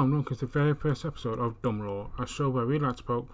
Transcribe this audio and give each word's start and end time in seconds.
And 0.00 0.14
welcome 0.14 0.34
to 0.34 0.46
the 0.46 0.50
very 0.50 0.72
first 0.72 1.04
episode 1.04 1.38
of 1.38 1.60
Dumb 1.60 1.86
Lore, 1.86 2.10
a 2.18 2.26
show 2.26 2.48
where 2.48 2.64
we 2.64 2.78
like 2.78 2.96
to 2.96 3.02
poke 3.02 3.28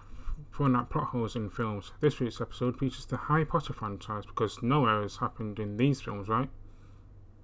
fun 0.51 0.75
at 0.75 0.89
plot 0.89 1.05
holes 1.11 1.33
in 1.33 1.49
films. 1.49 1.93
This 2.01 2.19
week's 2.19 2.41
episode 2.41 2.77
features 2.77 3.05
the 3.05 3.15
Harry 3.15 3.45
Potter 3.45 3.71
franchise 3.71 4.25
because 4.25 4.61
no 4.61 4.85
errors 4.85 5.15
happened 5.15 5.59
in 5.59 5.77
these 5.77 6.01
films, 6.01 6.27
right? 6.27 6.49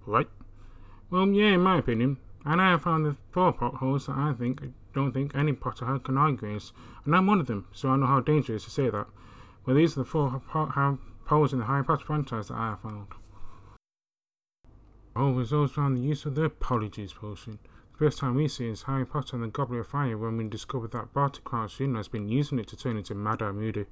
Right? 0.05 0.27
Well, 1.09 1.25
yeah, 1.29 1.53
in 1.53 1.61
my 1.61 1.77
opinion. 1.77 2.17
And 2.43 2.61
I 2.61 2.71
have 2.71 2.81
found 2.81 3.05
the 3.05 3.15
four 3.31 3.53
plot 3.53 3.75
holes 3.75 4.07
that 4.07 4.17
I 4.17 4.33
think 4.33 4.61
don't 4.93 5.13
think 5.13 5.33
any 5.33 5.53
Potterhead 5.53 6.03
can 6.03 6.17
argue 6.17 6.45
against, 6.45 6.73
and 7.05 7.15
I'm 7.15 7.25
one 7.25 7.39
of 7.39 7.47
them, 7.47 7.65
so 7.71 7.91
I 7.91 7.95
know 7.95 8.07
how 8.07 8.19
dangerous 8.19 8.65
to 8.65 8.71
say 8.71 8.89
that. 8.89 9.07
Well, 9.65 9.77
these 9.77 9.95
are 9.95 10.01
the 10.01 10.05
four 10.05 10.41
plot 10.51 10.97
holes 11.27 11.53
in 11.53 11.59
the 11.59 11.65
Harry 11.65 11.85
Potter 11.85 12.03
franchise 12.03 12.49
that 12.49 12.55
I 12.55 12.71
have 12.71 12.81
found. 12.81 13.07
Oh, 15.15 15.31
results 15.31 15.77
around 15.77 15.95
the 15.95 16.01
use 16.01 16.25
of 16.25 16.35
the 16.35 16.49
Polyjuice 16.49 17.15
potion. 17.15 17.59
First 17.93 18.17
time 18.17 18.33
we 18.33 18.47
see 18.47 18.69
is 18.69 18.83
Harry 18.83 19.05
Potter 19.05 19.35
and 19.35 19.43
the 19.43 19.49
Goblet 19.49 19.81
of 19.81 19.87
Fire 19.87 20.17
when 20.17 20.35
we 20.35 20.47
discover 20.47 20.87
that 20.87 21.13
Barty 21.13 21.41
Crouch 21.43 21.77
Jr. 21.77 21.97
has 21.97 22.07
been 22.07 22.27
using 22.27 22.57
it 22.57 22.67
to 22.69 22.75
turn 22.75 22.97
into 22.97 23.13
Mad 23.13 23.43
Eye 23.43 23.51
Moody. 23.51 23.85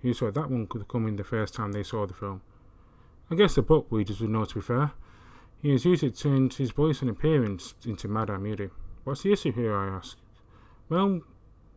Who 0.00 0.14
saw 0.14 0.30
that 0.30 0.50
one 0.50 0.66
coming 0.66 1.16
the 1.16 1.22
first 1.22 1.52
time 1.52 1.72
they 1.72 1.82
saw 1.82 2.06
the 2.06 2.14
film? 2.14 2.40
I 3.30 3.34
guess 3.34 3.54
the 3.54 3.62
book 3.62 3.86
readers 3.90 4.22
would 4.22 4.30
know 4.30 4.46
to 4.46 4.54
be 4.54 4.62
fair. 4.62 4.92
He 5.60 5.70
has 5.72 5.84
used 5.84 6.02
it 6.02 6.14
to 6.16 6.22
turn 6.22 6.48
his 6.48 6.70
voice 6.70 7.02
and 7.02 7.10
appearance 7.10 7.74
into 7.84 8.08
Mad 8.08 8.30
Eye 8.30 8.38
Moody. 8.38 8.70
What's 9.04 9.22
the 9.22 9.32
issue 9.34 9.52
here, 9.52 9.76
I 9.76 9.96
ask? 9.96 10.16
Well, 10.88 11.20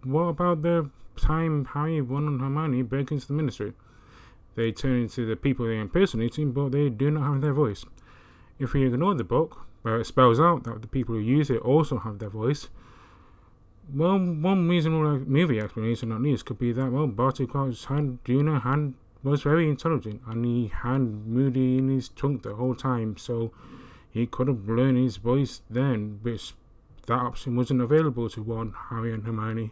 what 0.03 0.29
about 0.29 0.61
the 0.61 0.89
time 1.17 1.65
Harry, 1.65 1.99
Ron 1.99 2.27
and 2.27 2.41
Hermione 2.41 2.83
break 2.83 3.11
into 3.11 3.27
the 3.27 3.33
Ministry? 3.33 3.73
They 4.55 4.71
turn 4.71 5.01
into 5.01 5.25
the 5.25 5.35
people 5.35 5.65
they're 5.65 5.81
impersonating, 5.81 6.53
but 6.53 6.71
they 6.71 6.89
do 6.89 7.11
not 7.11 7.33
have 7.33 7.41
their 7.41 7.53
voice. 7.53 7.83
If 8.59 8.73
we 8.73 8.85
ignore 8.85 9.15
the 9.15 9.23
book, 9.23 9.65
where 9.81 9.99
it 9.99 10.05
spells 10.05 10.39
out 10.39 10.63
that 10.63 10.81
the 10.81 10.87
people 10.87 11.13
who 11.13 11.21
use 11.21 11.49
it 11.49 11.61
also 11.61 11.99
have 11.99 12.17
their 12.17 12.29
voice. 12.29 12.69
Well, 13.93 14.17
one 14.17 14.67
reasonable 14.67 15.19
movie 15.19 15.59
explanation 15.59 16.11
at 16.11 16.21
least 16.21 16.45
could 16.45 16.57
be 16.57 16.71
that 16.71 16.91
well, 16.91 17.05
Barty 17.05 17.45
Crouch 17.45 17.85
had 17.85 18.17
Junior 18.25 18.59
hand 18.59 18.95
was 19.21 19.43
very 19.43 19.69
intelligent 19.69 20.21
and 20.27 20.45
he 20.45 20.71
had 20.73 21.01
Moody 21.01 21.77
in 21.77 21.89
his 21.89 22.09
trunk 22.09 22.43
the 22.43 22.55
whole 22.55 22.75
time, 22.75 23.17
so 23.17 23.51
he 24.09 24.25
could 24.25 24.47
have 24.47 24.67
learned 24.67 24.97
his 24.97 25.17
voice 25.17 25.61
then, 25.69 26.19
which 26.21 26.53
that 27.05 27.19
option 27.19 27.55
wasn't 27.55 27.81
available 27.81 28.29
to 28.29 28.41
one 28.41 28.73
Harry, 28.89 29.13
and 29.13 29.25
Hermione. 29.25 29.71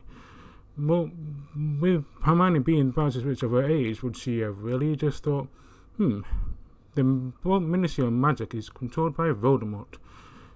Well, 0.78 1.10
with 1.56 2.04
Hermione 2.24 2.60
being 2.60 2.90
about 2.90 3.16
as 3.16 3.24
rich 3.24 3.44
of 3.44 3.52
her 3.52 3.64
age, 3.64 4.04
would 4.04 4.18
she 4.18 4.40
have 4.40 4.60
really 4.60 4.96
just 4.96 5.24
thought, 5.24 5.48
hmm, 5.98 6.22
the 6.96 7.04
Ministry 7.04 8.06
of 8.06 8.14
Magic 8.14 8.54
is 8.54 8.70
controlled 8.70 9.18
by 9.18 9.30
Voldemort. 9.30 9.96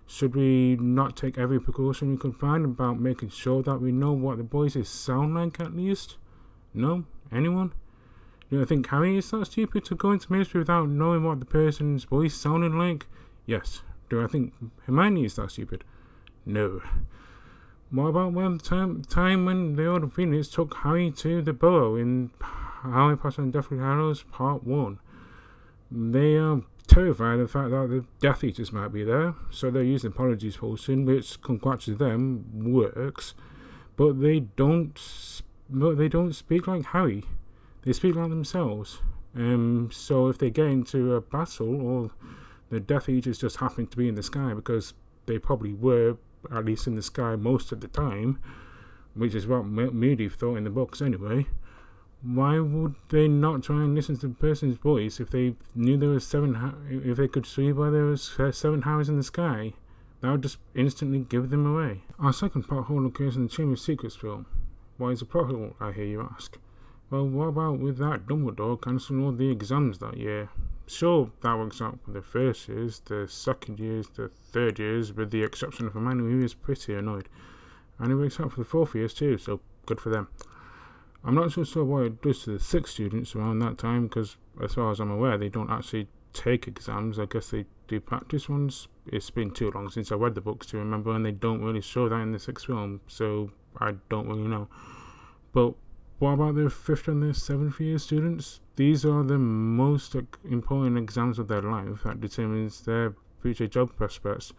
Should 0.05 0.35
we 0.35 0.77
not 0.77 1.17
take 1.17 1.37
every 1.37 1.59
precaution 1.59 2.11
we 2.11 2.17
can 2.17 2.31
find 2.31 2.63
about 2.63 2.99
making 2.99 3.29
sure 3.29 3.61
that 3.63 3.81
we 3.81 3.91
know 3.91 4.13
what 4.13 4.37
the 4.37 4.43
voices 4.43 4.87
sound 4.87 5.35
like 5.35 5.59
at 5.59 5.75
least? 5.75 6.17
No? 6.73 7.05
Anyone? 7.31 7.73
Do 8.49 8.59
you 8.59 8.65
think 8.65 8.87
Harry 8.87 9.17
is 9.17 9.29
that 9.31 9.47
stupid 9.47 9.83
to 9.85 9.95
go 9.95 10.11
into 10.11 10.31
ministry 10.31 10.59
without 10.59 10.87
knowing 10.87 11.25
what 11.25 11.39
the 11.39 11.45
person's 11.45 12.05
voice 12.05 12.33
sounded 12.33 12.73
like? 12.73 13.05
Yes. 13.45 13.81
Do 14.09 14.23
I 14.23 14.27
think 14.27 14.53
Hermione 14.85 15.25
is 15.25 15.35
that 15.35 15.51
stupid? 15.51 15.83
No. 16.45 16.81
What 17.89 18.07
about 18.07 18.31
when 18.31 18.57
the 18.57 18.63
time, 18.63 19.01
time 19.01 19.43
when 19.43 19.75
the 19.75 19.87
Order 19.87 20.05
of 20.05 20.13
Phoenix 20.13 20.47
took 20.47 20.73
Harry 20.75 21.11
to 21.11 21.41
the 21.41 21.51
Burrow 21.51 21.97
in 21.97 22.31
Harry 22.83 23.17
Potter 23.17 23.41
and 23.41 23.51
Deathly 23.51 23.79
Hallows 23.79 24.23
Part 24.23 24.63
1? 24.63 24.99
They 25.89 26.35
are 26.35 26.61
terrified 26.87 27.35
of 27.35 27.39
the 27.39 27.47
fact 27.47 27.69
that 27.71 27.89
the 27.89 28.05
Death 28.19 28.43
Eaters 28.43 28.73
might 28.73 28.89
be 28.89 29.03
there, 29.03 29.35
so 29.49 29.69
they're 29.69 29.83
using 29.83 30.11
Polyjuice 30.11 30.57
Potion, 30.57 31.05
which, 31.05 31.41
congrats 31.41 31.85
to 31.85 31.95
them, 31.95 32.71
works. 32.71 33.33
But 33.95 34.21
they 34.21 34.41
don't, 34.41 34.99
but 35.69 35.97
they 35.97 36.07
don't 36.07 36.33
speak 36.33 36.67
like 36.67 36.85
Harry. 36.87 37.23
They 37.83 37.93
speak 37.93 38.15
like 38.15 38.29
themselves. 38.29 38.99
Um, 39.35 39.89
so 39.91 40.27
if 40.27 40.37
they 40.37 40.49
get 40.49 40.67
into 40.67 41.13
a 41.13 41.21
battle, 41.21 41.81
or 41.81 42.11
the 42.69 42.79
Death 42.79 43.07
Eaters 43.07 43.39
just 43.39 43.57
happen 43.57 43.87
to 43.87 43.97
be 43.97 44.07
in 44.07 44.15
the 44.15 44.23
sky 44.23 44.53
because 44.53 44.93
they 45.25 45.39
probably 45.39 45.73
were 45.73 46.17
at 46.51 46.65
least 46.65 46.87
in 46.87 46.95
the 46.95 47.01
sky 47.01 47.35
most 47.35 47.71
of 47.71 47.81
the 47.81 47.87
time, 47.87 48.39
which 49.13 49.35
is 49.35 49.47
what 49.47 49.65
Moody 49.65 50.29
thought 50.29 50.57
in 50.57 50.63
the 50.63 50.69
books 50.69 51.01
anyway 51.01 51.47
why 52.21 52.59
would 52.59 52.95
they 53.09 53.27
not 53.27 53.63
try 53.63 53.77
and 53.77 53.93
listen 53.93 54.17
to 54.17 54.27
the 54.27 54.33
person's 54.33 54.77
voice 54.77 55.19
if 55.19 55.29
they 55.29 55.55
knew 55.75 55.97
there 55.97 56.09
was 56.09 56.25
seven? 56.27 56.75
If 56.89 57.17
they 57.17 57.27
could 57.27 57.45
see 57.45 57.71
why 57.71 57.89
there 57.89 58.05
was 58.05 58.39
uh, 58.39 58.51
seven 58.51 58.81
Harrys 58.81 59.09
in 59.09 59.17
the 59.17 59.23
sky, 59.23 59.73
that 60.21 60.31
would 60.31 60.43
just 60.43 60.57
instantly 60.73 61.19
give 61.19 61.49
them 61.49 61.65
away. 61.65 62.01
Our 62.19 62.33
second 62.33 62.63
plot 62.63 62.85
hole 62.85 63.05
occurs 63.05 63.35
in 63.35 63.43
the 63.43 63.49
Chamber 63.49 63.73
of 63.73 63.79
Secrets 63.79 64.15
film. 64.15 64.47
Why 64.97 65.09
is 65.09 65.21
a 65.21 65.25
plot 65.25 65.51
hole? 65.51 65.75
I 65.79 65.91
hear 65.91 66.05
you 66.05 66.21
ask. 66.21 66.57
Well, 67.09 67.27
what 67.27 67.49
about 67.49 67.79
with 67.79 67.97
that 67.99 68.25
Dumbledore 68.25 68.81
cancelling 68.81 69.23
all 69.23 69.31
the 69.31 69.49
exams 69.49 69.99
that 69.99 70.17
year? 70.17 70.49
Sure, 70.87 71.29
that 71.41 71.57
works 71.57 71.81
out 71.81 71.99
for 72.03 72.11
the 72.11 72.21
first 72.21 72.67
years, 72.67 72.99
the 73.05 73.27
second 73.27 73.79
years, 73.79 74.09
the 74.09 74.29
third 74.29 74.79
years, 74.79 75.13
with 75.13 75.31
the 75.31 75.43
exception 75.43 75.85
of 75.85 75.93
Hermione, 75.93 76.31
who 76.31 76.43
is 76.43 76.53
pretty 76.53 76.95
annoyed. 76.95 77.29
And 77.99 78.11
it 78.11 78.15
works 78.15 78.39
out 78.39 78.53
for 78.53 78.61
the 78.61 78.65
fourth 78.65 78.95
years 78.95 79.13
too, 79.13 79.37
so 79.37 79.59
good 79.85 80.01
for 80.01 80.09
them. 80.09 80.29
I'm 81.23 81.35
not 81.35 81.51
so 81.51 81.63
sure 81.63 81.83
what 81.83 82.03
it 82.03 82.21
does 82.21 82.43
to 82.43 82.51
the 82.51 82.59
six 82.59 82.91
students 82.91 83.35
around 83.35 83.59
that 83.59 83.77
time 83.77 84.07
because, 84.07 84.37
as 84.63 84.75
far 84.75 84.91
as 84.91 84.99
I'm 84.99 85.11
aware, 85.11 85.37
they 85.37 85.49
don't 85.49 85.69
actually 85.69 86.07
take 86.33 86.67
exams. 86.67 87.19
I 87.19 87.25
guess 87.25 87.49
they 87.49 87.65
do 87.87 87.99
practice 87.99 88.47
ones. 88.47 88.87
It's 89.07 89.29
been 89.29 89.51
too 89.51 89.71
long 89.71 89.89
since 89.89 90.11
I 90.11 90.15
read 90.15 90.35
the 90.35 90.41
books 90.41 90.67
to 90.67 90.77
remember, 90.77 91.13
and 91.13 91.25
they 91.25 91.31
don't 91.31 91.63
really 91.63 91.81
show 91.81 92.07
that 92.07 92.21
in 92.21 92.31
the 92.31 92.39
sixth 92.39 92.67
film, 92.67 93.01
so 93.07 93.51
I 93.77 93.95
don't 94.09 94.27
really 94.27 94.47
know. 94.47 94.67
But 95.53 95.73
what 96.19 96.31
about 96.31 96.55
the 96.55 96.69
fifth 96.69 97.07
and 97.07 97.21
the 97.21 97.33
seventh 97.33 97.79
year 97.79 97.99
students? 97.99 98.59
These 98.75 99.05
are 99.05 99.23
the 99.23 99.37
most 99.37 100.15
important 100.49 100.97
exams 100.97 101.39
of 101.39 101.47
their 101.47 101.61
life 101.61 102.03
that 102.03 102.21
determines 102.21 102.81
their 102.81 103.15
future 103.41 103.67
job 103.67 103.95
prospects. 103.95 104.53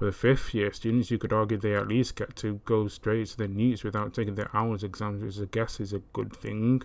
For 0.00 0.06
the 0.06 0.12
fifth 0.12 0.54
year 0.54 0.72
students, 0.72 1.10
you 1.10 1.18
could 1.18 1.30
argue 1.30 1.58
they 1.58 1.76
at 1.76 1.86
least 1.86 2.16
get 2.16 2.34
to 2.36 2.62
go 2.64 2.88
straight 2.88 3.26
to 3.26 3.36
the 3.36 3.48
NEWTs 3.48 3.84
without 3.84 4.14
taking 4.14 4.34
their 4.34 4.48
OWLs 4.54 4.82
exams, 4.82 5.22
which 5.22 5.46
I 5.46 5.50
guess 5.52 5.78
is 5.78 5.92
a 5.92 5.98
good 6.14 6.34
thing. 6.34 6.80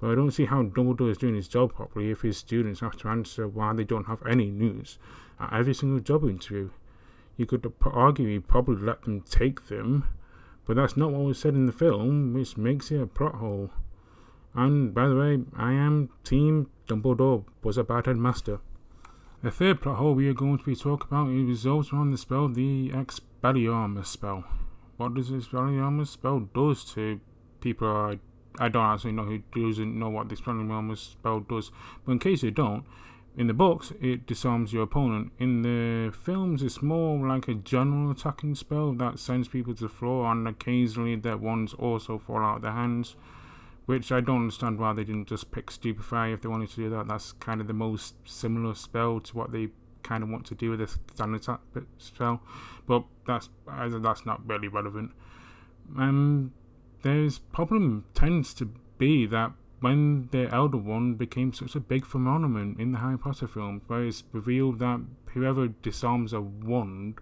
But 0.00 0.10
I 0.10 0.14
don't 0.16 0.32
see 0.32 0.46
how 0.46 0.64
Dumbledore 0.64 1.12
is 1.12 1.18
doing 1.18 1.36
his 1.36 1.46
job 1.46 1.72
properly 1.72 2.10
if 2.10 2.22
his 2.22 2.38
students 2.38 2.80
have 2.80 2.96
to 2.96 3.08
answer 3.08 3.46
why 3.46 3.72
they 3.74 3.84
don't 3.84 4.08
have 4.08 4.26
any 4.26 4.50
news 4.50 4.98
at 5.38 5.52
every 5.52 5.74
single 5.74 6.00
job 6.00 6.24
interview. 6.24 6.70
You 7.36 7.46
could 7.46 7.72
argue 7.84 8.26
he 8.26 8.40
probably 8.40 8.84
let 8.84 9.02
them 9.02 9.20
take 9.20 9.68
them, 9.68 10.08
but 10.66 10.74
that's 10.74 10.96
not 10.96 11.12
what 11.12 11.22
was 11.22 11.38
said 11.38 11.54
in 11.54 11.66
the 11.66 11.72
film, 11.72 12.34
which 12.34 12.56
makes 12.56 12.90
it 12.90 13.00
a 13.00 13.06
plot 13.06 13.36
hole. 13.36 13.70
And 14.54 14.92
by 14.92 15.06
the 15.06 15.14
way, 15.14 15.38
I 15.56 15.74
am 15.74 16.10
Team 16.24 16.68
Dumbledore 16.88 17.44
was 17.62 17.78
a 17.78 17.84
bad 17.84 18.06
headmaster. 18.06 18.58
The 19.42 19.50
third 19.50 19.80
plot 19.80 19.96
hole 19.96 20.14
we 20.14 20.28
are 20.28 20.34
going 20.34 20.58
to 20.58 20.64
be 20.64 20.76
talking 20.76 21.08
about 21.10 21.30
is 21.30 21.46
resolves 21.46 21.94
around 21.94 22.10
the 22.10 22.18
spell, 22.18 22.46
the 22.48 22.90
Expelliarmus 22.90 24.04
spell. 24.04 24.44
What 24.98 25.14
does 25.14 25.30
Expelliarmus 25.30 26.08
spell 26.08 26.40
does 26.40 26.84
to 26.92 27.20
people? 27.62 27.88
I, 27.88 28.18
I 28.58 28.68
don't 28.68 28.84
actually 28.84 29.12
know 29.12 29.24
who 29.24 29.38
doesn't 29.38 29.98
know 29.98 30.10
what 30.10 30.28
the 30.28 30.36
Expelliarmus 30.36 31.12
spell 31.12 31.40
does, 31.40 31.70
but 32.04 32.12
in 32.12 32.18
case 32.18 32.42
you 32.42 32.50
don't, 32.50 32.84
in 33.34 33.46
the 33.46 33.54
books 33.54 33.94
it 33.98 34.26
disarms 34.26 34.74
your 34.74 34.82
opponent. 34.82 35.32
In 35.38 35.62
the 35.62 36.12
films, 36.14 36.62
it's 36.62 36.82
more 36.82 37.26
like 37.26 37.48
a 37.48 37.54
general 37.54 38.10
attacking 38.10 38.56
spell 38.56 38.92
that 38.92 39.18
sends 39.18 39.48
people 39.48 39.74
to 39.74 39.84
the 39.84 39.88
floor, 39.88 40.30
and 40.30 40.46
occasionally 40.46 41.16
their 41.16 41.38
ones 41.38 41.72
also 41.72 42.18
fall 42.18 42.40
out 42.40 42.56
of 42.56 42.62
their 42.62 42.72
hands 42.72 43.16
which 43.90 44.12
I 44.12 44.20
don't 44.20 44.42
understand 44.42 44.78
why 44.78 44.92
they 44.92 45.02
didn't 45.02 45.26
just 45.26 45.50
pick 45.50 45.68
Stupefy 45.68 46.32
if 46.32 46.42
they 46.42 46.48
wanted 46.48 46.70
to 46.70 46.76
do 46.76 46.90
that. 46.90 47.08
That's 47.08 47.32
kind 47.32 47.60
of 47.60 47.66
the 47.66 47.72
most 47.72 48.14
similar 48.24 48.76
spell 48.76 49.18
to 49.18 49.36
what 49.36 49.50
they 49.50 49.70
kind 50.04 50.22
of 50.22 50.28
want 50.28 50.46
to 50.46 50.54
do 50.54 50.70
with 50.70 50.78
this 50.78 50.96
standard 51.12 51.44
spell, 51.98 52.40
but 52.86 53.02
that's 53.26 53.48
that's 53.66 54.24
not 54.24 54.48
really 54.48 54.68
relevant. 54.68 55.10
Um, 55.98 56.52
there's 57.02 57.40
problem 57.40 58.04
tends 58.14 58.54
to 58.54 58.70
be 58.96 59.26
that 59.26 59.54
when 59.80 60.28
the 60.30 60.48
Elder 60.54 60.76
Wand 60.76 61.18
became 61.18 61.52
such 61.52 61.74
a 61.74 61.80
big 61.80 62.06
phenomenon 62.06 62.76
in 62.78 62.92
the 62.92 62.98
Harry 62.98 63.18
Potter 63.18 63.48
films, 63.48 63.82
where 63.88 64.04
it's 64.04 64.22
revealed 64.30 64.78
that 64.78 65.00
whoever 65.34 65.66
disarms 65.66 66.32
a 66.32 66.40
wand 66.40 67.18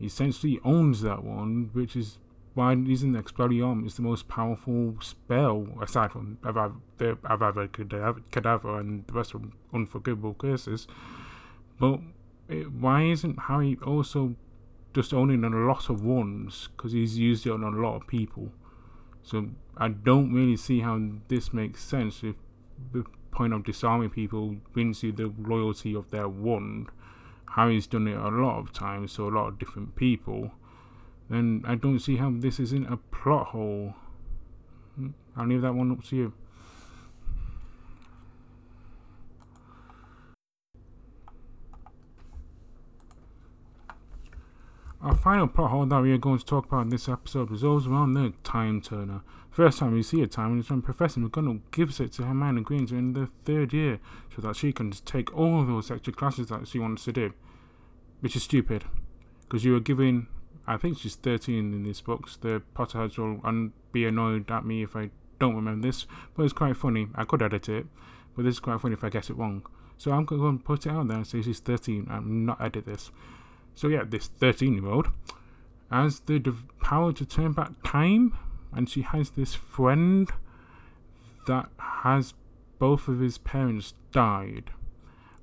essentially 0.00 0.58
owns 0.64 1.02
that 1.02 1.22
wand, 1.22 1.68
which 1.74 1.94
is 1.94 2.16
why 2.58 2.72
isn't 2.72 3.14
Expelliarmus 3.14 3.94
the 3.94 4.02
most 4.02 4.26
powerful 4.26 4.96
spell 5.00 5.68
aside 5.80 6.10
from 6.10 6.38
Avada 6.42 7.68
Kedavra 8.32 8.80
and 8.80 9.06
the 9.06 9.12
rest 9.12 9.32
of 9.34 9.42
Unforgivable 9.72 10.34
Curses? 10.34 10.88
But 11.78 12.00
it, 12.48 12.72
why 12.72 13.04
isn't 13.04 13.38
Harry 13.42 13.78
also 13.86 14.34
just 14.92 15.14
owning 15.14 15.44
a 15.44 15.50
lot 15.50 15.88
of 15.88 16.02
wands? 16.04 16.68
Because 16.76 16.90
he's 16.90 17.16
used 17.16 17.46
it 17.46 17.52
on 17.52 17.62
a 17.62 17.70
lot 17.70 17.94
of 17.94 18.08
people. 18.08 18.50
So 19.22 19.50
I 19.76 19.90
don't 19.90 20.32
really 20.34 20.56
see 20.56 20.80
how 20.80 21.00
this 21.28 21.52
makes 21.52 21.84
sense 21.84 22.24
if 22.24 22.34
the 22.92 23.04
point 23.30 23.52
of 23.52 23.62
disarming 23.62 24.10
people 24.10 24.56
wins 24.74 25.04
you 25.04 25.12
the 25.12 25.32
loyalty 25.38 25.94
of 25.94 26.10
their 26.10 26.28
wand. 26.28 26.88
Harry's 27.54 27.86
done 27.86 28.08
it 28.08 28.16
a 28.16 28.30
lot 28.30 28.58
of 28.58 28.72
times, 28.72 29.12
so 29.12 29.28
a 29.28 29.30
lot 29.30 29.46
of 29.46 29.60
different 29.60 29.94
people 29.94 30.50
then 31.28 31.62
I 31.66 31.74
don't 31.74 31.98
see 31.98 32.16
how 32.16 32.32
this 32.34 32.58
isn't 32.58 32.92
a 32.92 32.96
plot 32.96 33.48
hole. 33.48 33.94
Hmm, 34.96 35.10
I'll 35.36 35.46
leave 35.46 35.62
that 35.62 35.74
one 35.74 35.92
up 35.92 36.04
to 36.04 36.16
you. 36.16 36.32
Our 45.00 45.14
final 45.14 45.46
plot 45.46 45.70
hole 45.70 45.86
that 45.86 46.02
we 46.02 46.12
are 46.12 46.18
going 46.18 46.38
to 46.40 46.44
talk 46.44 46.66
about 46.66 46.82
in 46.82 46.88
this 46.88 47.08
episode 47.08 47.52
revolves 47.52 47.86
around 47.86 48.14
the 48.14 48.32
time 48.42 48.80
turner. 48.80 49.22
First 49.58 49.78
time 49.78 49.92
we 49.92 50.02
see 50.02 50.22
a 50.22 50.26
time 50.26 50.50
Turner 50.50 50.60
is 50.60 50.70
when 50.70 50.82
Professor 50.82 51.20
McGonagall 51.20 51.60
gives 51.70 52.00
it 52.00 52.12
to 52.12 52.24
Hermione 52.24 52.62
Granger 52.62 52.96
in 52.96 53.12
the 53.12 53.26
third 53.26 53.72
year 53.72 54.00
so 54.34 54.42
that 54.42 54.56
she 54.56 54.72
can 54.72 54.90
take 54.90 55.36
all 55.36 55.60
of 55.60 55.66
those 55.66 55.90
extra 55.90 56.12
classes 56.12 56.48
that 56.48 56.66
she 56.68 56.78
wants 56.78 57.04
to 57.04 57.12
do. 57.12 57.32
Which 58.20 58.34
is 58.36 58.42
stupid. 58.42 58.84
Because 59.42 59.64
you 59.64 59.74
are 59.76 59.80
giving, 59.80 60.26
I 60.68 60.76
think 60.76 60.98
she's 60.98 61.16
13 61.16 61.72
in 61.72 61.82
these 61.82 62.02
books. 62.02 62.36
The 62.36 62.62
Potterheads 62.76 63.16
will 63.16 63.40
un- 63.42 63.72
be 63.90 64.04
annoyed 64.04 64.50
at 64.50 64.66
me 64.66 64.82
if 64.82 64.94
I 64.94 65.08
don't 65.38 65.56
remember 65.56 65.86
this, 65.86 66.06
but 66.36 66.42
it's 66.42 66.52
quite 66.52 66.76
funny. 66.76 67.08
I 67.14 67.24
could 67.24 67.40
edit 67.40 67.70
it, 67.70 67.86
but 68.36 68.44
this 68.44 68.56
is 68.56 68.60
quite 68.60 68.78
funny 68.78 68.92
if 68.92 69.02
I 69.02 69.08
get 69.08 69.30
it 69.30 69.36
wrong. 69.36 69.64
So 69.96 70.12
I'm 70.12 70.26
going 70.26 70.58
to 70.58 70.62
put 70.62 70.84
it 70.84 70.90
out 70.90 71.08
there 71.08 71.16
and 71.16 71.26
say 71.26 71.40
she's 71.40 71.60
13 71.60 72.06
I'm 72.10 72.44
not 72.44 72.60
edit 72.60 72.84
this. 72.84 73.10
So 73.74 73.88
yeah, 73.88 74.04
this 74.06 74.26
13 74.26 74.74
year 74.74 74.86
old 74.86 75.08
has 75.90 76.20
the 76.20 76.54
power 76.82 77.12
to 77.14 77.24
turn 77.24 77.52
back 77.52 77.70
time, 77.82 78.36
and 78.72 78.90
she 78.90 79.00
has 79.00 79.30
this 79.30 79.54
friend 79.54 80.30
that 81.46 81.70
has 81.78 82.34
both 82.78 83.08
of 83.08 83.20
his 83.20 83.38
parents 83.38 83.94
died, 84.12 84.70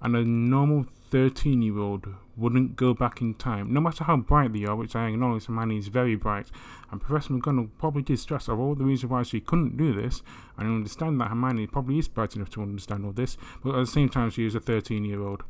and 0.02 0.16
a 0.16 0.24
normal 0.24 0.86
13 1.10 1.64
year 1.64 1.80
old 1.80 2.06
wouldn't 2.38 2.76
go 2.76 2.94
back 2.94 3.22
in 3.22 3.34
time, 3.34 3.74
no 3.74 3.80
matter 3.80 4.04
how 4.04 4.18
bright 4.18 4.54
they 4.54 4.66
are, 4.66 4.76
which 4.76 4.96
I 4.96 5.08
acknowledge 5.08 5.46
Hermione 5.46 5.78
is 5.78 5.88
very 5.88 6.16
bright. 6.16 6.52
And 6.92 7.02
Professor 7.02 7.34
McGonagall 7.34 7.70
probably 7.78 8.02
did 8.02 8.20
stress 8.20 8.48
of 8.48 8.60
all 8.60 8.76
the 8.76 8.84
reasons 8.84 9.12
why 9.12 9.24
she 9.24 9.40
couldn't 9.40 9.78
do 9.78 9.94
this, 9.94 10.22
and 10.58 10.68
I 10.68 10.72
understand 10.72 11.20
that 11.22 11.30
Hermione 11.30 11.68
probably 11.68 12.00
is 12.00 12.08
bright 12.08 12.36
enough 12.36 12.50
to 12.52 12.62
understand 12.62 13.06
all 13.06 13.14
this, 13.14 13.38
but 13.64 13.76
at 13.76 13.80
the 13.80 13.86
same 13.86 14.10
time, 14.10 14.30
she 14.30 14.46
is 14.46 14.56
a 14.56 14.60
13 14.60 15.06
year 15.06 15.22
old 15.22 15.44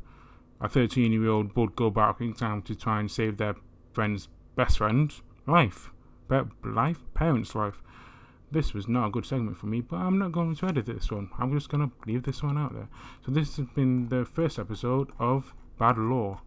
a 0.60 0.68
13 0.68 1.12
year 1.12 1.28
old 1.28 1.54
would 1.56 1.76
go 1.76 1.90
back 1.90 2.20
in 2.20 2.32
time 2.32 2.62
to 2.62 2.74
try 2.74 3.00
and 3.00 3.10
save 3.10 3.36
their 3.36 3.56
friend's 3.92 4.28
best 4.54 4.78
friend's 4.78 5.22
life. 5.46 5.90
But 6.28 6.48
life? 6.64 7.04
Parents' 7.14 7.54
life. 7.54 7.82
This 8.50 8.72
was 8.72 8.88
not 8.88 9.08
a 9.08 9.10
good 9.10 9.26
segment 9.26 9.58
for 9.58 9.66
me, 9.66 9.80
but 9.80 9.96
I'm 9.96 10.18
not 10.18 10.32
going 10.32 10.54
to 10.54 10.66
edit 10.66 10.86
this 10.86 11.10
one. 11.10 11.30
I'm 11.38 11.52
just 11.52 11.68
going 11.68 11.88
to 11.88 11.94
leave 12.06 12.22
this 12.22 12.42
one 12.42 12.56
out 12.56 12.74
there. 12.74 12.88
So, 13.24 13.32
this 13.32 13.56
has 13.56 13.66
been 13.74 14.08
the 14.08 14.24
first 14.24 14.58
episode 14.58 15.10
of 15.18 15.52
Bad 15.78 15.98
Law. 15.98 16.40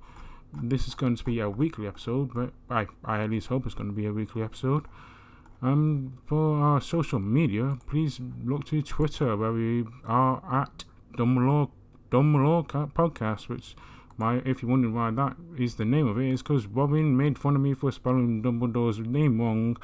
This 0.52 0.88
is 0.88 0.96
going 0.96 1.16
to 1.16 1.24
be 1.24 1.40
a 1.40 1.50
weekly 1.50 1.88
episode, 1.88 2.34
but 2.34 2.52
I, 2.70 2.88
I 3.06 3.24
at 3.24 3.30
least 3.30 3.48
hope 3.48 3.66
it's 3.66 3.76
going 3.76 3.90
to 3.90 3.96
be 3.96 4.08
a 4.08 4.14
weekly 4.14 4.42
episode. 4.42 4.86
Um, 5.62 6.18
for 6.26 6.58
our 6.58 6.82
social 6.82 7.20
media, 7.20 7.78
please 7.88 8.20
look 8.44 8.66
to 8.66 8.82
Twitter 8.82 9.38
where 9.38 9.52
we 9.52 9.86
are 10.06 10.42
at 10.52 10.86
Dumb 11.16 11.36
Lore, 11.46 11.70
Dumb 12.10 12.34
Podcast, 12.34 13.48
which 13.48 13.76
my, 14.18 14.42
if 14.44 14.62
you're 14.62 14.72
wondering 14.72 14.96
why 14.96 15.12
that 15.12 15.36
is 15.58 15.76
the 15.76 15.86
name 15.86 16.08
of 16.08 16.18
it, 16.18 16.30
is 16.30 16.42
because 16.42 16.66
Robin 16.66 17.16
made 17.16 17.38
fun 17.38 17.56
of 17.56 17.62
me 17.62 17.76
for 17.76 17.92
spelling 17.92 18.42
Dumbledore's 18.42 19.00
name 19.00 19.40
wrong 19.40 19.78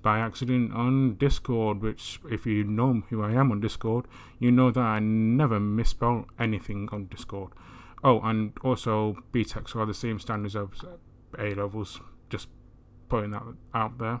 by 0.00 0.20
accident 0.20 0.72
on 0.72 1.16
Discord. 1.16 1.82
Which, 1.82 2.18
if 2.30 2.46
you 2.46 2.64
know 2.64 3.02
who 3.10 3.22
I 3.22 3.32
am 3.32 3.52
on 3.52 3.60
Discord, 3.60 4.06
you 4.38 4.50
know 4.50 4.70
that 4.70 4.80
I 4.80 5.00
never 5.00 5.60
misspell 5.60 6.26
anything 6.38 6.88
on 6.92 7.06
Discord. 7.06 7.50
Oh, 8.04 8.20
and 8.20 8.52
also 8.62 9.16
BTECs 9.32 9.74
are 9.74 9.86
the 9.86 9.94
same 9.94 10.20
standards 10.20 10.54
as 10.56 10.68
A 11.38 11.54
levels. 11.54 12.00
Just 12.30 12.48
putting 13.08 13.32
that 13.32 13.42
out 13.74 13.98
there. 13.98 14.20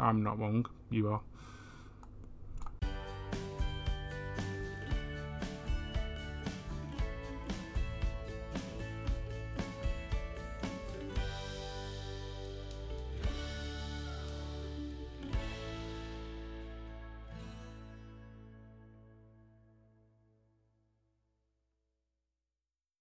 I'm 0.00 0.22
not 0.22 0.38
wrong. 0.38 0.66
You 0.90 1.08
are. 1.08 1.20